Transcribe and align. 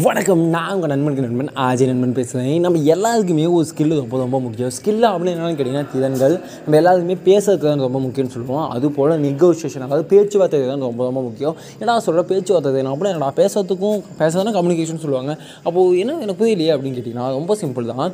வணக்கம். 0.00 0.42
நான் 0.52 0.70
உங்கள் 0.74 0.90
நண்பனுக்கு 0.90 1.24
நண்பன் 1.24 1.50
ஆஜய் 1.64 1.88
நண்பன் 1.88 2.14
பேசுகிறேன் 2.18 2.62
நம்ம 2.64 2.78
எல்லாருக்குமே 2.92 3.42
ஒரு 3.56 3.66
ஸ்கில் 3.70 3.92
ரொம்ப 3.98 4.18
ரொம்ப 4.22 4.36
முக்கியம். 4.44 4.70
ஸ்கில் 4.76 5.04
அப்படின்னு 5.08 5.32
என்னென்னு 5.34 5.58
கேட்டிங்கன்னா 5.58 5.90
திறன்கள். 5.94 6.34
நம்ம 6.62 6.78
எல்லாருக்குமே 6.78 7.16
பேசுறது 7.26 7.60
தான் 7.64 7.84
ரொம்ப 7.86 8.00
முக்கியம்னு 8.04 8.34
சொல்லுவோம். 8.36 8.64
அது 8.74 8.90
போல் 8.98 9.12
நெகோசியேஷன் 9.26 9.84
அதாவது 9.86 10.06
பேச்சுவார்த்தை 10.12 10.60
தான் 10.70 10.86
ரொம்ப 10.88 11.04
ரொம்ப 11.08 11.22
முக்கியம். 11.28 11.56
ஏன்னா 11.80 11.96
சொல்கிற 12.06 12.24
பேச்சுவார்த்தை 12.30 12.84
நான் 12.86 12.94
அப்படியே 12.94 13.14
என்னடா 13.14 13.32
பேசுறதுக்கும் 13.40 14.00
பேசுறதுனா 14.20 14.54
கம்யூனிகேஷன் 14.58 15.02
சொல்லுவாங்க. 15.04 15.34
அப்போது 15.66 15.98
என்ன 16.04 16.16
எனக்கு 16.26 16.40
புரியலையே 16.44 16.72
அப்படின்னு 16.76 16.98
கேட்டிங்கன்னா 16.98 17.28
ரொம்ப 17.38 17.58
சிம்பிள் 17.64 17.92
தான். 17.92 18.08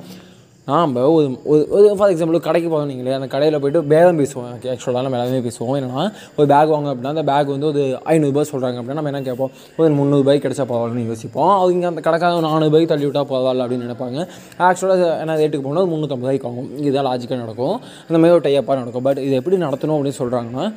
நாம் 0.69 0.96
ஒரு 0.96 1.41
ஒரு 1.45 1.66
ஒரு 1.71 1.95
ஃபார் 1.96 2.11
எக்ஸாம்பிள் 2.11 2.41
கடைக்கு 2.41 2.71
போகிறோம் 2.71 2.87
நீங்களே 2.87 3.14
அந்த 3.14 3.27
கடையில் 3.27 3.61
போயிட்டு 3.61 3.84
பேரம் 3.84 4.19
பேசுவோம் 4.19 4.48
ஆக்சுவலாக 4.62 5.02
நம்ம 5.02 5.25
எல்லாமே 5.25 5.48
பேசுவோம். 5.48 5.77
என்னென்னா 5.79 6.12
ஒரு 6.37 6.48
பேக் 6.48 6.73
வாங்க 6.75 6.89
அப்படின்னா 6.95 7.12
அந்த 7.14 7.23
பேக் 7.23 7.52
வந்து 7.55 7.66
ஒரு 7.66 7.83
ஐநூறுரூபா 8.05 8.45
சொல்கிறாங்க 8.52 8.79
அப்படின்னா 8.80 8.98
நம்ம 8.98 9.11
என்ன 9.11 9.23
கேட்போம்? 9.23 9.51
ஒரு 9.77 9.95
முந்நூறுபாய்க்கு 9.95 10.45
கிடச்சா 10.45 10.66
பரவாயில்லன்னு 10.70 11.07
யோசிப்போம். 11.07 11.51
அவங்க 11.59 11.87
அந்த 11.87 12.01
கடைக்காக 12.01 12.46
நானூறுபாய்க்கு 12.46 12.91
தள்ளி 12.93 13.05
விட்டால் 13.05 13.30
பரவாயில்ல 13.33 13.65
அப்படின்னு 13.65 13.89
நினைப்பாங்க. 13.89 14.28
ஆக்சுவலாக 14.59 15.19
என்ன 15.20 15.37
ரேட்டுக்கு 15.37 15.62
போனால் 15.62 15.89
முந்நூற்றம்பதாய்க்கு 15.89 16.47
ஆகும் 16.47 16.70
இதுதான் 16.78 17.06
லாஜிக்காக 17.06 17.37
நடக்கும். 17.37 17.77
அந்த 18.09 18.19
மாதிரி 18.23 18.30
ஒரு 18.30 18.45
டைப்பாக 18.47 18.78
நடக்கும். 18.83 19.03
பட் 19.03 19.19
இது 19.19 19.34
எப்படி 19.34 19.56
நடத்தணும் 19.56 19.97
அப்படின்னு 19.97 20.20
சொல்கிறாங்கன்னா 20.23 20.75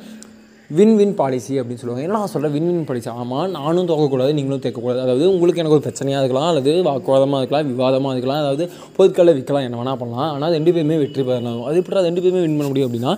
வின் 0.76 0.94
வின் 0.98 1.14
பாலிசி 1.20 1.54
அப்படின்னு 1.60 1.80
சொல்லுவாங்க. 1.80 2.04
என்ன 2.06 2.18
நான் 2.20 2.32
சொல்கிறேன் 2.32 2.54
வின் 2.56 2.68
வின் 2.70 2.86
பாலிசி 2.88 3.08
ஆமாம் 3.20 3.50
நானும் 3.56 3.88
தோக்கக்கூடாது 3.90 4.32
நீங்களும் 4.38 4.62
தேக்கக்கூடாது. 4.64 5.00
அதாவது 5.04 5.24
உங்களுக்கு 5.34 5.60
எனக்கு 5.62 5.76
ஒரு 5.78 5.84
பிரச்சனையாக 5.86 6.20
இருக்கலாம் 6.22 6.48
அல்லது 6.52 6.72
வாக்குவாதமாக 6.88 7.40
இருக்கலாம் 7.42 7.68
விவாதமாக 7.72 8.14
இருக்கலாம் 8.16 8.42
அதாவது 8.42 8.64
பொருட்களை 8.96 9.32
விற்கலாம் 9.38 9.66
என்ன 9.68 9.78
வேணால் 9.80 10.00
பண்ணலாம். 10.02 10.30
ஆனால் 10.34 10.54
ரெண்டு 10.56 10.72
பேருமே 10.76 10.98
வெற்றி 11.04 11.24
பெறணும். 11.30 11.62
அது 11.68 11.78
எப்படி 11.82 12.06
ரெண்டு 12.08 12.24
பேருமே 12.24 12.44
வின் 12.46 12.58
பண்ண 12.58 12.70
முடியும் 12.72 12.90
அப்படின்னா 12.90 13.14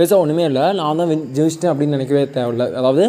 பெருசாக 0.00 0.24
ஒன்றுமே 0.24 0.44
இல்லை. 0.50 0.64
நான் 0.80 1.00
தான் 1.02 1.10
வின் 1.12 1.24
ஜெயிச்சிட்டேன் 1.38 1.72
அப்படின்னு 1.72 1.96
நினைக்கவே 1.98 2.24
தேவையில்ல. 2.36 2.66
அதாவது 2.80 3.02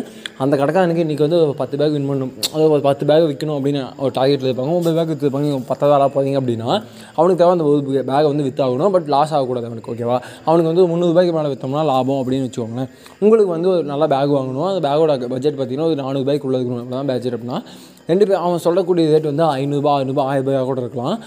அந்த 0.44 0.54
கடைக்காரனுக்கு 0.62 1.04
இன்றைக்கி 1.06 1.24
வந்து 1.28 1.40
ஒரு 1.46 1.54
பத்து 1.60 1.76
பேக் 1.82 1.94
வின் 1.98 2.08
பண்ணணும். 2.10 2.34
அதாவது 2.54 2.72
ஒரு 2.78 2.84
பத்து 2.88 3.04
பேக் 3.10 3.28
விற்கணும் 3.32 3.58
அப்படின்னு 3.58 3.82
ஒரு 4.04 4.12
டார்கெட்டில் 4.18 4.50
இருப்பாங்க 4.50 4.78
ஒன்பது 4.80 4.96
பேக் 4.98 5.12
விற்றுப்பாங்க 5.14 5.60
பத்தாவது 5.72 6.10
போகிறீங்க 6.16 6.40
அப்படின்னா 6.42 6.70
அவனுக்கு 7.20 7.40
தேவை 7.42 7.52
அந்த 7.56 7.66
ஒரு 7.72 7.82
பேக்கை 8.10 8.28
வந்து 8.32 8.48
விற்றாகணும் 8.48 8.94
பட் 8.96 9.08
லாஸ் 9.14 9.34
ஆகக்கூடாது 9.36 9.70
அவனுக்கு 9.70 9.92
ஓகேவா 9.94 10.18
அவனுக்கு 10.48 10.70
வந்து 10.72 10.84
ஒரு 10.84 10.92
முந்நூறுபாய்க்கு 10.94 11.36
மேலே 11.38 11.52
விற்றோம்னா 11.54 11.84
லாபம் 11.92 12.20
அப்படின்னு 12.22 12.48
வச்சுக்கோங்களேன். 12.48 12.90
உங்களுக்கு 13.24 13.52
வந்து 13.56 13.70
ஒரு 13.76 13.86
நல்ல 13.92 14.04
பேக் 14.16 14.36
வாங்கணும். 14.38 14.68
அந்த 14.72 14.82
பேக்கோட 14.88 15.14
பட்ஜெட் 15.36 15.58
பார்த்தீங்கன்னா 15.60 15.90
ஒரு 15.92 16.00
நானூறுபாய்க்கு 16.04 16.48
உள்ள 16.50 16.60
இருக்கணும். 16.62 16.90
தான் 16.96 17.10
பட்ஜெட் 17.12 17.38
அப்படின்னா 17.38 17.60
ரெண்டு 18.12 18.26
பேர் 18.28 18.44
அவன் 18.46 18.66
சொல்லக்கூடிய 18.68 19.06
ரேட் 19.14 19.32
வந்து 19.32 19.46
ஐநூறுபா 19.62 19.94
ஐநூறுபா 20.02 20.26
ஆயிரம் 20.32 20.48
ரூபாய் 20.48 20.70
கூட 20.72 20.82
இருக்கலாம். 20.86 21.18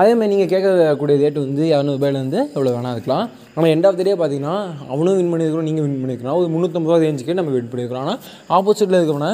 அதேமாதிரி 0.00 0.30
நீங்கள் 0.32 0.50
கேட்கக்கூடிய 0.52 1.16
ரேட் 1.22 1.38
வந்து 1.44 1.64
இரநூறுபாயிலேருந்து 1.74 2.40
எவ்வளோ 2.56 2.72
வேணா 2.76 2.90
இருக்கலாம். 2.96 3.26
ஆனால் 3.56 3.70
எண்ட் 3.74 3.86
ஆஃப் 3.88 3.98
த 4.00 4.04
டே 4.08 4.14
பார்த்தீங்கன்னா 4.22 4.56
அவனும் 4.94 5.18
வின் 5.20 5.30
பண்ணியிருக்கிறோம் 5.32 5.68
நீங்கள் 5.68 5.84
வின் 5.86 6.00
பண்ணியிருக்கிறோம் 6.02 6.38
ஒரு 6.40 6.48
முந்நூற்றம்பது 6.54 6.90
ரூபா 6.90 6.98
ரேஞ்சுக்கு 7.04 7.36
நம்ம 7.38 7.52
வின் 7.56 7.70
பண்ணியிருக்கிறோம். 7.72 8.04
ஆனால் 8.06 8.20
ஆப்போசிட்டில் 8.56 8.98
இருக்கிறவனை 8.98 9.30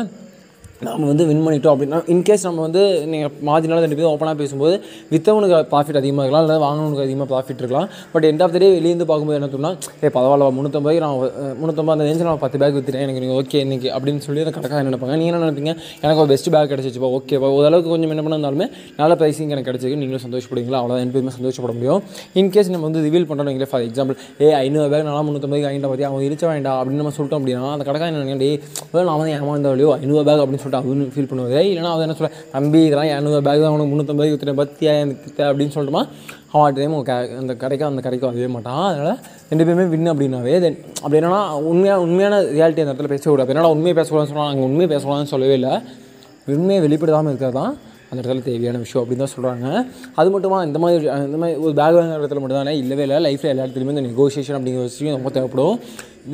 நம்ம 0.86 1.08
வந்து 1.10 1.24
வின் 1.28 1.42
பண்ணிட்டோம் 1.46 1.72
அப்படின்னா 1.74 1.98
இன்கேஸ் 2.12 2.44
நம்ம 2.46 2.60
வந்து 2.66 2.80
நீங்கள் 3.10 3.32
மாற்றினாலும் 3.48 3.82
ரெண்டு 3.84 3.96
பேரும் 3.98 4.12
ஓப்பனாக 4.14 4.36
பேசும்போது 4.40 4.74
வித்தவனுக்கு 5.12 5.58
ப்ராஃபிட் 5.72 5.98
அதிகமாக 6.00 6.24
இருக்கலாம் 6.24 6.44
இல்லை 6.46 6.56
வாங்கினவனுக்கு 6.64 7.04
அதிகமாக 7.06 7.26
ப்ராஃபிட் 7.32 7.60
இருக்கலாம். 7.62 7.88
But 8.12 8.24
end 8.28 8.42
of 8.44 8.54
the 8.54 8.60
day 8.62 8.68
வெளியேருந்து 8.76 9.06
பார்க்கும்போது 9.10 9.38
என்ன 9.40 9.48
தோணுனா 9.52 9.70
ஏ 10.04 10.10
பரவாயில்ல 10.16 10.48
முந்நூற்றம்பது 10.56 11.02
நான் 11.04 11.18
முந்நூற்றம்பது 11.60 11.94
அந்த 11.96 12.06
ரேஞ்சில் 12.08 12.28
நான் 12.30 12.40
பத்து 12.44 12.58
பேக் 12.62 12.74
விற்றுட்டேன் 12.78 13.04
எனக்கு 13.06 13.22
நீங்கள் 13.24 13.38
ஓகே 13.42 13.60
இன்றைக்கி 13.66 13.90
அப்படின்னு 13.98 14.24
சொல்லி 14.26 14.42
அந்த 14.44 14.54
கடைக்காக 14.56 14.82
நினைப்பாங்க. 14.88 15.16
நீங்கள் 15.20 15.34
என்ன 15.34 15.44
நினைப்பீங்க? 15.46 15.74
எனக்கு 16.04 16.20
ஒரு 16.24 16.30
பெஸ்ட் 16.32 16.50
பேக் 16.54 16.70
கிடச்சிச்சுப்பா 16.72 17.10
ஓகேப்பா 17.18 17.50
ஓரளவுக்கு 17.58 17.92
கொஞ்சம் 17.94 18.14
என்ன 18.16 18.24
பண்ணாலுமே 18.28 18.68
நல்ல 19.00 19.12
ப்ரைஸிங் 19.22 19.54
எனக்கு 19.56 19.68
கிடச்சிருக்கு. 19.70 20.00
நீங்களும் 20.02 20.24
சந்தோஷப்படுவீங்களா? 20.26 20.80
அவ்வளோதான் 20.82 21.04
என் 21.06 21.14
பேருமே 21.16 21.34
சந்தோஷப்பட 21.38 21.74
முடியும். 21.78 22.02
இன்கேஸ் 22.42 22.72
நம்ம 22.74 22.86
வந்து 22.90 23.04
ரிவீல் 23.06 23.28
பண்ணுறோம் 23.30 23.70
ஃபார் 23.74 23.86
எக்ஸாம்பிள் 23.88 24.18
ஏ 24.44 24.50
ஐநூறு 24.64 24.90
பேக் 24.94 25.06
நல்லா 25.10 25.22
முந்நூற்றம்பது 25.28 25.64
வாங்கிட்டா 25.68 25.88
பார்த்தியா 25.92 26.10
அவன் 26.12 26.26
இருச்ச 26.30 26.44
வேண்டாம் 26.52 26.78
அப்படின்னு 26.80 27.02
நம்ம 27.04 27.14
சொல்லிட்டோம் 27.20 27.40
அப்படின்னா 27.42 27.72
அந்த 27.76 27.86
கடைக்காக 27.88 28.10
என்ன 28.26 28.38
டே 28.44 28.50
நான் 29.08 29.18
வந்து 29.20 29.32
ஏமாந்தாலையோ 29.38 29.90
ஐநூறு 30.00 30.24
பேக் 30.28 30.40
அப்படின்னு 30.42 30.62
சொல்லிட்டு 30.62 30.71
அவனு 30.80 31.08
ஃபீல் 31.14 31.28
பண்ணுவாரு. 31.30 31.60
இல்லைனா 31.70 31.90
அவன் 31.94 32.04
என்ன 32.06 32.16
சொல்ல 32.18 32.30
தம்பி 32.54 32.80
இதெல்லாம் 32.88 33.10
இரநூறு 33.12 33.42
பேக் 33.48 33.62
தான் 33.64 33.74
உனக்கு 33.76 33.90
முந்நூற்றம்பது 33.92 34.32
விற்றுறேன் 34.34 34.58
பத்தியா 34.62 34.94
எனக்கு 35.04 35.42
அப்படின்னு 35.50 35.74
சொல்லிட்டுமா 35.76 36.02
அவன் 36.54 36.74
டைம் 36.78 36.96
அந்த 37.42 37.52
கடைக்கு 37.62 37.86
அந்த 37.90 38.02
கடைக்கு 38.06 38.28
வரவே 38.30 38.48
மாட்டான். 38.56 38.82
அதனால் 38.90 39.18
ரெண்டு 39.52 39.66
பேருமே 39.68 39.86
வின் 39.94 40.12
அப்படின்னாவே 40.14 40.56
தென் 40.64 40.80
அப்படி 41.04 41.18
என்னன்னா 41.20 41.42
உண்மையாக 41.70 42.04
உண்மையான 42.06 42.40
ரியாலிட்டி 42.56 42.82
அந்த 42.84 42.92
இடத்துல 42.92 43.12
பேசக்கூடாது 43.14 43.52
என்னடா 43.54 43.70
உண்மையை 43.76 43.94
பேசக்கூடாதுன்னு 44.00 44.32
சொன்னால் 44.34 44.52
அங்கே 44.52 44.66
உண்மையை 44.70 44.90
பேசக்கூடாதுன்னு 44.92 45.32
சொல்லவே 45.36 45.56
இல்லை. 45.60 45.72
உண்மையை 46.56 46.82
வெளிப்படாமல் 46.84 47.32
இருக்கிறது 47.32 47.58
தான் 47.60 47.72
அந்த 48.10 48.18
இடத்துல 48.20 48.42
தேவையான 48.46 48.78
விஷயம் 48.84 49.02
அப்படின்னு 49.02 49.24
தான் 49.24 49.34
சொல்கிறாங்க 49.34 49.66
அது 50.20 50.28
மட்டுமா 50.34 50.56
இந்த 50.68 50.78
மாதிரி 50.82 51.06
இந்த 51.28 51.38
மாதிரி 51.42 51.54
ஒரு 51.64 51.72
பேக் 51.78 51.96
வாங்குற 51.98 52.18
இடத்துல 52.20 52.40
மட்டும் 52.42 52.60
தானே 52.60 52.72
இல்லவே 52.80 53.04
இல்லை. 53.06 53.18
லைஃப்பில் 53.26 53.52
எல்லா 53.52 53.64
இடத்துலையுமே 53.66 53.94
இந்த 53.94 54.04
நெகோசியேஷன் 54.08 54.56
அப்படிங்கிற 54.58 54.82
விஷயம் 54.90 55.16
ரொம்ப 55.18 55.30
தேவைப்படும். 55.36 55.76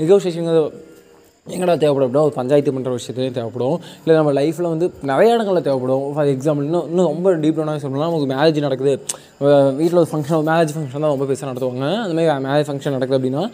நெகோசியேஷன் 0.00 0.48
எங்கடா 1.56 1.76
தேவைப்படும்? 1.82 2.08
அப்படின்னா 2.08 2.24
ஒரு 2.28 2.34
பஞ்சாயத்து 2.40 2.74
பண்ணுற 2.76 2.92
விஷயத்துலையும் 2.98 3.36
தேவைப்படும். 3.38 3.76
இல்லை 4.02 4.16
நம்ம 4.18 4.32
லைஃப்பில் 4.40 4.72
வந்து 4.74 4.88
நிறைய 5.12 5.34
இடங்களில் 5.36 5.66
தேவைப்படும். 5.68 6.04
ஃபார் 6.14 6.30
எக்ஸாம்பிள் 6.34 6.68
இன்னும் 6.68 6.86
இன்னும் 6.90 7.10
ரொம்ப 7.12 7.36
டீப்லான 7.44 7.78
சொல்லணும்னா 7.84 8.06
நமக்கு 8.08 8.30
மேரேஜ் 8.34 8.66
நடக்குது. 8.66 8.94
வீட்டில் 9.80 10.00
ஒரு 10.04 10.10
ஃபங்க்ஷன் 10.12 10.46
மேரேஜ் 10.52 10.74
ஃபங்க்ஷன் 10.76 11.04
தான் 11.04 11.12
ரொம்ப 11.14 11.26
பெருசாக 11.30 11.50
நடத்துவாங்க. 11.52 11.88
அந்த 12.04 12.14
மாதிரி 12.18 12.46
மேரேஜ் 12.48 12.68
ஃபங்க்ஷன் 12.70 12.96
நடக்குது 12.98 13.20
அப்படின்னா 13.20 13.44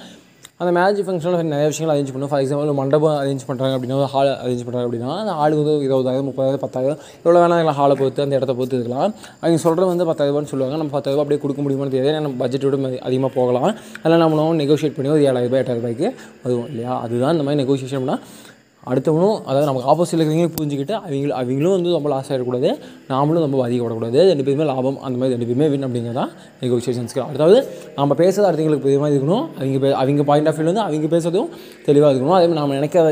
அந்த 0.62 0.70
மேரேஜ் 0.78 0.98
ஃபங்க்ஷனில் 1.06 1.48
நிறைய 1.52 1.68
விஷயங்கள் 1.70 1.94
அரேஞ்ச் 1.94 2.10
பண்ணும். 2.14 2.28
ஃபார் 2.32 2.42
எக்ஸாம்பிள் 2.42 2.66
ஒரு 2.66 2.74
மண்டபம் 2.74 3.16
அரேஞ்ச் 3.22 3.44
பண்ணுறாங்க 3.48 3.74
அப்படின்னா 3.76 3.96
ஒரு 4.02 4.10
ஹால் 4.12 4.30
அரேஞ்ச் 4.42 4.62
பண்ணுறாங்க 4.66 4.84
அப்படின்னா 4.88 5.08
அந்த 5.22 5.32
ஹாலுக்கு 5.38 5.62
வந்து 5.62 5.74
இருபதாயிரம் 5.88 6.28
முப்பதாயிரம் 6.28 6.62
பத்தாயிரம் 6.64 6.98
எவ்வளோ 7.24 7.38
வேணால் 7.42 7.62
எல்லாம் 7.62 7.78
ஹாலை 7.80 7.96
பொறுத்து 8.00 8.22
அந்த 8.22 8.38
இடத்த 8.38 8.54
பொறுத்து 8.54 8.78
இருக்கலாம். 8.78 9.14
அவங்க 9.40 9.58
சொல்கிறது 9.64 9.90
வந்து 9.92 10.06
பத்தாயிரரூபான்னு 10.10 10.52
சொல்லுவாங்க. 10.52 10.78
நம்ம 10.82 10.94
பத்தாயிரரூபா 10.98 11.24
அப்படியே 11.24 11.42
கொடுக்க 11.44 11.62
முடியுமான்னு 11.62 11.94
தெரியாது. 11.96 12.20
நம்ம 12.20 12.38
பட்ஜெட் 12.44 12.66
விட 12.68 13.02
அதிகமாக 13.08 13.32
போகலாம். 13.38 13.68
அதெல்லாம் 14.02 14.24
நம்ம 14.24 14.64
நெகோஷியேட் 14.64 14.96
பண்ணி 14.98 15.12
ஒரு 15.16 15.22
ஏழாயிரரூபா 15.30 15.60
எட்டாயிரரூபாய்க்கு 15.62 16.08
வருவோம் 16.44 16.68
இல்லையா? 16.72 17.00
அதுதான் 17.00 17.34
இந்த 17.38 17.46
மாதிரி 17.48 17.60
நெகோசியேஷன்னா 17.64 18.18
அடுத்தவனும் 18.90 19.36
அதாவது 19.48 19.66
நமக்கு 19.68 19.88
ஆப்போசிட்டில் 19.90 20.22
இருக்கிறவங்க 20.22 20.50
புரிஞ்சுக்கிட்டு 20.56 20.94
அவங்க 21.00 21.34
அவங்களும் 21.40 21.74
வந்து 21.76 21.90
ரொம்ப 21.96 22.08
லாஸ் 22.12 22.28
ஆகிடக்கூடாது 22.30 22.70
நாமளும் 23.12 23.44
ரொம்ப 23.46 23.56
பாதிக்கப்படக்கூடாது. 23.62 24.18
ரெண்டு 24.30 24.44
பேருமே 24.46 24.64
லாபம் 24.70 24.98
அந்த 25.06 25.16
மாதிரி 25.20 25.34
ரெண்டு 25.34 25.48
பேருமே 25.50 25.68
வின் 25.74 25.86
அப்படிங்கிறதா 25.86 26.24
நெகோசியேஷன்ஸ்க்கு 26.62 27.22
அதாவது 27.26 27.58
நம்ம 27.98 28.16
பேசுறது 28.22 28.46
அடுத்தவங்களுக்கு 28.48 28.86
பெரிய 28.86 28.98
மாதிரி 29.04 29.16
இருக்கணும். 29.18 29.46
அவங்க 29.58 29.80
பே 29.84 29.92
அவங்க 30.00 30.26
பாயிண்ட் 30.30 30.50
ஆஃப் 30.50 30.58
வியூ 30.58 30.68
வந்து 30.72 30.84
அவங்க 30.86 31.10
பேசுறதும் 31.16 31.48
தெளிவாக 31.88 32.10
இருக்கணும். 32.14 32.36
அதே 32.38 32.46
மாதிரி 32.48 32.60
நம்ம 32.60 32.76
நினைக்க 32.80 33.04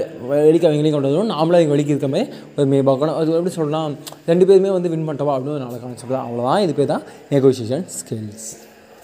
வெளிக்கு 0.49 0.69
அவங்களையும் 0.71 0.97
கொண்டு 0.97 1.11
வரணும். 1.11 1.31
நாமளும் 1.35 1.59
அவங்க 1.61 1.75
வெளிக்கு 1.77 1.95
இருக்க 1.97 2.11
மாதிரி 2.15 2.29
ஒரு 2.57 2.69
மே 2.73 2.81
பார்க்கணும். 2.91 3.17
அது 3.21 3.39
எப்படி 3.39 3.55
சொல்லலாம்? 3.61 3.97
ரெண்டு 4.33 4.47
பேருமே 4.51 4.73
வந்து 4.79 4.93
வின் 4.95 5.07
பண்ணிட்டோம் 5.09 5.35
அப்படின்னு 5.37 5.57
ஒரு 5.59 5.65
நல்ல 5.67 5.79
கான்செப்ட் 5.85 6.17
தான் 6.17 6.27
அவ்வளோதான் 6.27 6.65
இது 6.67 6.75
பேர் 6.81 6.93
தான் 6.95 7.07
நெகோசியேஷன் 7.35 7.87
ஸ்கில்ஸ் 7.99 8.51